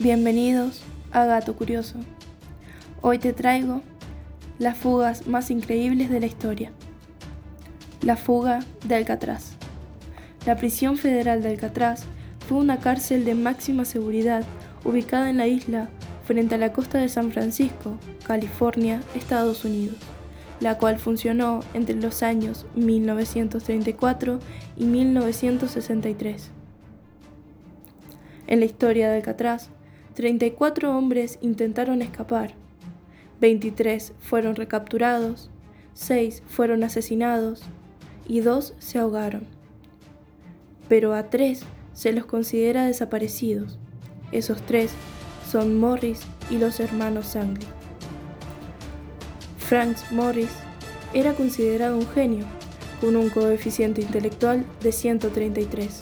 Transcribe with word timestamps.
Bienvenidos 0.00 0.82
a 1.12 1.24
Gato 1.24 1.54
Curioso. 1.54 2.00
Hoy 3.00 3.20
te 3.20 3.32
traigo 3.32 3.80
las 4.58 4.76
fugas 4.76 5.28
más 5.28 5.52
increíbles 5.52 6.10
de 6.10 6.18
la 6.18 6.26
historia. 6.26 6.72
La 8.02 8.16
fuga 8.16 8.58
de 8.84 8.96
Alcatraz. 8.96 9.52
La 10.46 10.56
prisión 10.56 10.96
federal 10.96 11.44
de 11.44 11.50
Alcatraz 11.50 12.06
fue 12.48 12.58
una 12.58 12.80
cárcel 12.80 13.24
de 13.24 13.36
máxima 13.36 13.84
seguridad 13.84 14.44
ubicada 14.82 15.30
en 15.30 15.36
la 15.36 15.46
isla 15.46 15.88
frente 16.24 16.56
a 16.56 16.58
la 16.58 16.72
costa 16.72 16.98
de 16.98 17.08
San 17.08 17.30
Francisco, 17.30 17.96
California, 18.26 19.00
Estados 19.14 19.64
Unidos, 19.64 19.98
la 20.58 20.76
cual 20.76 20.98
funcionó 20.98 21.60
entre 21.72 21.94
los 21.94 22.24
años 22.24 22.66
1934 22.74 24.40
y 24.76 24.86
1963. 24.86 26.50
En 28.48 28.58
la 28.58 28.66
historia 28.66 29.08
de 29.08 29.16
Alcatraz, 29.18 29.70
34 30.14 30.96
hombres 30.96 31.38
intentaron 31.42 32.00
escapar, 32.00 32.54
23 33.40 34.12
fueron 34.20 34.54
recapturados, 34.54 35.50
6 35.94 36.42
fueron 36.46 36.84
asesinados 36.84 37.62
y 38.26 38.40
2 38.40 38.74
se 38.78 38.98
ahogaron. 38.98 39.46
Pero 40.88 41.14
a 41.14 41.30
3 41.30 41.62
se 41.94 42.12
los 42.12 42.26
considera 42.26 42.86
desaparecidos. 42.86 43.78
Esos 44.32 44.62
3 44.62 44.90
son 45.50 45.78
Morris 45.78 46.20
y 46.48 46.58
los 46.58 46.78
hermanos 46.80 47.26
Sangley. 47.26 47.66
Frank 49.58 49.96
Morris 50.10 50.50
era 51.12 51.32
considerado 51.34 51.96
un 51.96 52.06
genio, 52.08 52.44
con 53.00 53.16
un 53.16 53.30
coeficiente 53.30 54.00
intelectual 54.00 54.64
de 54.82 54.92
133. 54.92 56.00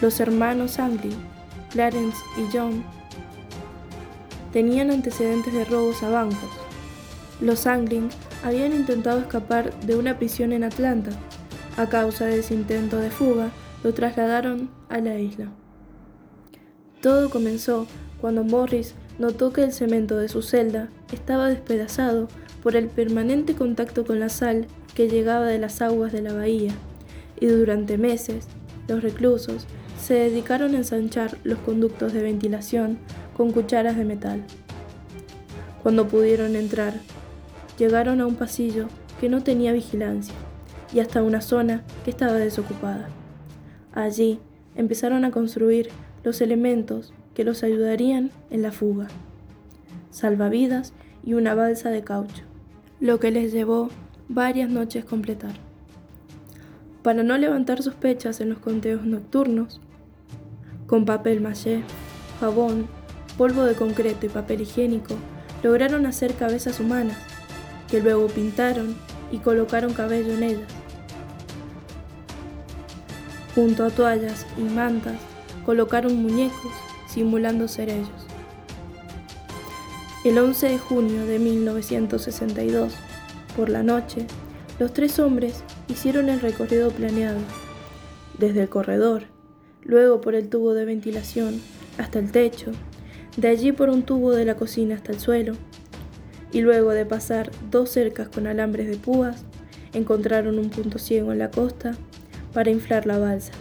Los 0.00 0.20
hermanos 0.20 0.78
Anglin, 0.78 1.16
Clarence 1.74 2.18
y 2.38 2.56
John, 2.56 2.84
tenían 4.52 4.92
antecedentes 4.92 5.52
de 5.52 5.64
robos 5.64 6.04
a 6.04 6.08
bancos. 6.08 6.50
Los 7.40 7.66
Anglin 7.66 8.10
habían 8.44 8.72
intentado 8.72 9.18
escapar 9.18 9.74
de 9.80 9.96
una 9.96 10.16
prisión 10.16 10.52
en 10.52 10.62
Atlanta. 10.62 11.10
A 11.76 11.88
causa 11.88 12.26
de 12.26 12.38
ese 12.38 12.54
intento 12.54 12.98
de 12.98 13.10
fuga, 13.10 13.50
lo 13.82 13.92
trasladaron 13.92 14.70
a 14.88 14.98
la 14.98 15.18
isla. 15.18 15.48
Todo 17.02 17.28
comenzó 17.28 17.88
cuando 18.20 18.44
Morris 18.44 18.94
notó 19.18 19.52
que 19.52 19.64
el 19.64 19.72
cemento 19.72 20.16
de 20.16 20.28
su 20.28 20.42
celda 20.42 20.88
estaba 21.12 21.48
despedazado 21.48 22.28
por 22.62 22.76
el 22.76 22.86
permanente 22.86 23.56
contacto 23.56 24.06
con 24.06 24.20
la 24.20 24.28
sal 24.28 24.68
que 24.94 25.08
llegaba 25.08 25.46
de 25.46 25.58
las 25.58 25.82
aguas 25.82 26.12
de 26.12 26.22
la 26.22 26.34
bahía, 26.34 26.72
y 27.40 27.46
durante 27.46 27.98
meses 27.98 28.46
los 28.86 29.02
reclusos 29.02 29.66
se 30.04 30.12
dedicaron 30.12 30.74
a 30.74 30.76
ensanchar 30.76 31.38
los 31.44 31.58
conductos 31.60 32.12
de 32.12 32.22
ventilación 32.22 32.98
con 33.34 33.52
cucharas 33.52 33.96
de 33.96 34.04
metal. 34.04 34.42
Cuando 35.82 36.08
pudieron 36.08 36.56
entrar, 36.56 36.92
llegaron 37.78 38.20
a 38.20 38.26
un 38.26 38.34
pasillo 38.34 38.88
que 39.18 39.30
no 39.30 39.42
tenía 39.42 39.72
vigilancia 39.72 40.34
y 40.92 41.00
hasta 41.00 41.22
una 41.22 41.40
zona 41.40 41.84
que 42.04 42.10
estaba 42.10 42.34
desocupada. 42.34 43.08
Allí 43.94 44.40
empezaron 44.76 45.24
a 45.24 45.30
construir 45.30 45.88
los 46.22 46.42
elementos 46.42 47.14
que 47.32 47.44
los 47.44 47.62
ayudarían 47.62 48.30
en 48.50 48.60
la 48.60 48.72
fuga, 48.72 49.08
salvavidas 50.10 50.92
y 51.24 51.32
una 51.32 51.54
balsa 51.54 51.88
de 51.88 52.04
caucho, 52.04 52.42
lo 53.00 53.20
que 53.20 53.30
les 53.30 53.54
llevó 53.54 53.88
varias 54.28 54.68
noches 54.68 55.06
completar. 55.06 55.54
Para 57.02 57.22
no 57.22 57.38
levantar 57.38 57.82
sospechas 57.82 58.42
en 58.42 58.50
los 58.50 58.58
conteos 58.58 59.06
nocturnos, 59.06 59.80
con 60.86 61.04
papel 61.04 61.40
maché, 61.40 61.82
jabón, 62.40 62.86
polvo 63.38 63.64
de 63.64 63.74
concreto 63.74 64.26
y 64.26 64.28
papel 64.28 64.60
higiénico, 64.62 65.14
lograron 65.62 66.06
hacer 66.06 66.34
cabezas 66.34 66.80
humanas, 66.80 67.16
que 67.90 68.00
luego 68.00 68.26
pintaron 68.26 68.94
y 69.32 69.38
colocaron 69.38 69.94
cabello 69.94 70.34
en 70.34 70.42
ellas. 70.42 70.68
Junto 73.54 73.84
a 73.84 73.90
toallas 73.90 74.46
y 74.58 74.62
mantas, 74.62 75.14
colocaron 75.64 76.22
muñecos 76.22 76.72
simulando 77.08 77.68
ser 77.68 77.88
ellos. 77.88 78.08
El 80.24 80.38
11 80.38 80.68
de 80.68 80.78
junio 80.78 81.26
de 81.26 81.38
1962, 81.38 82.94
por 83.56 83.68
la 83.68 83.82
noche, 83.82 84.26
los 84.78 84.92
tres 84.92 85.18
hombres 85.18 85.62
hicieron 85.88 86.28
el 86.28 86.40
recorrido 86.40 86.90
planeado, 86.90 87.38
desde 88.38 88.62
el 88.62 88.68
corredor 88.68 89.33
luego 89.84 90.20
por 90.20 90.34
el 90.34 90.48
tubo 90.48 90.74
de 90.74 90.84
ventilación 90.84 91.60
hasta 91.98 92.18
el 92.18 92.32
techo, 92.32 92.72
de 93.36 93.48
allí 93.48 93.72
por 93.72 93.88
un 93.88 94.02
tubo 94.02 94.32
de 94.32 94.44
la 94.44 94.56
cocina 94.56 94.94
hasta 94.94 95.12
el 95.12 95.20
suelo, 95.20 95.54
y 96.52 96.60
luego 96.60 96.90
de 96.90 97.04
pasar 97.04 97.50
dos 97.70 97.90
cercas 97.90 98.28
con 98.28 98.46
alambres 98.46 98.88
de 98.88 98.96
púas, 98.96 99.44
encontraron 99.92 100.58
un 100.58 100.70
punto 100.70 100.98
ciego 100.98 101.32
en 101.32 101.38
la 101.38 101.50
costa 101.50 101.94
para 102.52 102.70
inflar 102.70 103.06
la 103.06 103.18
balsa. 103.18 103.52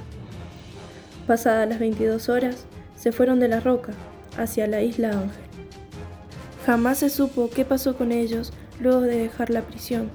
Pasadas 1.27 1.67
las 1.67 1.79
22 1.79 2.29
horas, 2.29 2.65
se 2.95 3.11
fueron 3.11 3.39
de 3.39 3.47
la 3.47 3.59
roca 3.59 3.93
hacia 4.37 4.67
la 4.67 4.81
isla 4.81 5.09
Ángel. 5.09 5.43
Jamás 6.65 6.99
se 6.99 7.09
supo 7.09 7.49
qué 7.49 7.65
pasó 7.65 7.95
con 7.97 8.11
ellos 8.11 8.53
luego 8.79 9.01
de 9.01 9.17
dejar 9.17 9.49
la 9.49 9.61
prisión. 9.61 10.09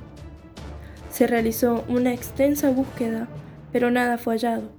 Se 1.10 1.26
realizó 1.26 1.84
una 1.88 2.14
extensa 2.14 2.70
búsqueda, 2.70 3.28
pero 3.72 3.90
nada 3.90 4.19
fue 4.19 4.34
hallado. 4.34 4.77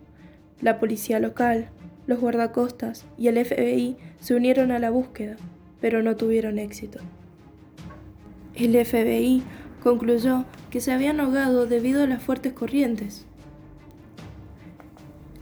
La 0.61 0.79
policía 0.79 1.19
local, 1.19 1.69
los 2.05 2.19
guardacostas 2.19 3.05
y 3.17 3.27
el 3.27 3.43
FBI 3.43 3.97
se 4.19 4.35
unieron 4.35 4.71
a 4.71 4.79
la 4.79 4.89
búsqueda, 4.89 5.37
pero 5.79 6.03
no 6.03 6.15
tuvieron 6.15 6.59
éxito. 6.59 6.99
El 8.55 8.73
FBI 8.85 9.43
concluyó 9.81 10.45
que 10.69 10.81
se 10.81 10.91
habían 10.91 11.19
ahogado 11.19 11.65
debido 11.65 12.03
a 12.03 12.07
las 12.07 12.21
fuertes 12.21 12.53
corrientes. 12.53 13.25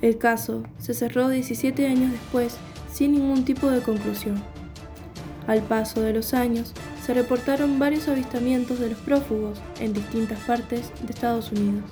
El 0.02 0.20
caso 0.20 0.64
se 0.78 0.94
cerró 0.94 1.30
17 1.30 1.88
años 1.88 2.12
después 2.12 2.58
sin 2.92 3.14
ningún 3.14 3.44
tipo 3.44 3.72
de 3.72 3.82
conclusión. 3.82 4.36
Al 5.48 5.62
paso 5.62 6.02
de 6.02 6.14
los 6.14 6.34
años, 6.34 6.74
se 7.04 7.14
reportaron 7.14 7.80
varios 7.80 8.08
avistamientos 8.08 8.80
de 8.80 8.90
los 8.90 9.00
prófugos 9.00 9.60
en 9.80 9.94
distintas 9.94 10.40
partes 10.42 10.92
de 11.02 11.14
Estados 11.14 11.52
Unidos. 11.52 11.90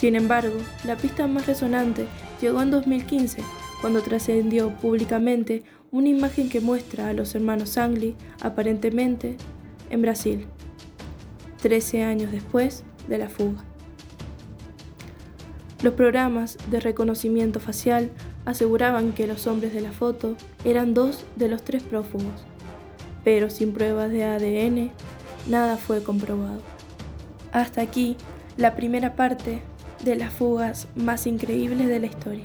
Sin 0.00 0.16
embargo, 0.16 0.56
la 0.84 0.96
pista 0.96 1.26
más 1.26 1.46
resonante 1.46 2.06
llegó 2.40 2.62
en 2.62 2.70
2015, 2.70 3.42
cuando 3.82 4.00
trascendió 4.00 4.70
públicamente 4.76 5.62
una 5.90 6.08
imagen 6.08 6.48
que 6.48 6.62
muestra 6.62 7.08
a 7.08 7.12
los 7.12 7.34
hermanos 7.34 7.68
Sangli, 7.68 8.16
aparentemente, 8.40 9.36
en 9.90 10.00
Brasil, 10.00 10.46
13 11.60 12.02
años 12.04 12.32
después 12.32 12.82
de 13.08 13.18
la 13.18 13.28
fuga. 13.28 13.62
Los 15.82 15.92
programas 15.92 16.56
de 16.70 16.80
reconocimiento 16.80 17.60
facial 17.60 18.10
aseguraban 18.46 19.12
que 19.12 19.26
los 19.26 19.46
hombres 19.46 19.74
de 19.74 19.82
la 19.82 19.92
foto 19.92 20.34
eran 20.64 20.94
dos 20.94 21.26
de 21.36 21.48
los 21.48 21.62
tres 21.62 21.82
prófugos, 21.82 22.46
pero 23.22 23.50
sin 23.50 23.74
pruebas 23.74 24.10
de 24.10 24.24
ADN, 24.24 24.92
nada 25.46 25.76
fue 25.76 26.02
comprobado. 26.02 26.62
Hasta 27.52 27.82
aquí 27.82 28.16
la 28.56 28.74
primera 28.74 29.14
parte 29.14 29.60
de 30.04 30.16
las 30.16 30.32
fugas 30.32 30.88
más 30.94 31.26
increíbles 31.26 31.88
de 31.88 32.00
la 32.00 32.06
historia. 32.06 32.44